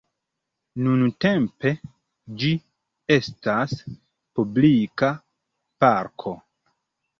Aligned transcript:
Nuntempe 0.85 1.73
ĝi 2.45 2.49
estas 3.19 3.77
publika 4.41 5.13
parko. 5.85 6.37